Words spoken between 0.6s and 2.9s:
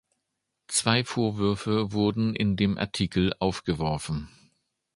Zwei Vorwürfe wurden in dem